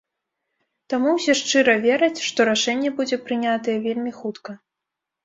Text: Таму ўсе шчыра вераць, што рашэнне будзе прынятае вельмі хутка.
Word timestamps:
Таму 0.93 1.11
ўсе 1.17 1.35
шчыра 1.41 1.75
вераць, 1.83 2.23
што 2.29 2.47
рашэнне 2.49 2.89
будзе 3.01 3.21
прынятае 3.29 3.77
вельмі 3.85 4.11
хутка. 4.19 4.57